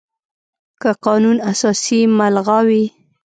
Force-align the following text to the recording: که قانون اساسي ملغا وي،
که 0.81 0.89
قانون 1.05 1.37
اساسي 1.51 1.99
ملغا 2.17 2.59
وي، 2.67 2.83